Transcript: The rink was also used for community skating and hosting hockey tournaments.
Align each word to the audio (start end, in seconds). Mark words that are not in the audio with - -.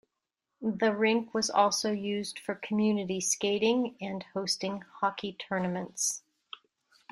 The 0.63 0.95
rink 0.95 1.31
was 1.31 1.51
also 1.51 1.91
used 1.91 2.39
for 2.39 2.55
community 2.55 3.21
skating 3.21 3.97
and 4.01 4.23
hosting 4.33 4.81
hockey 4.95 5.33
tournaments. 5.33 6.23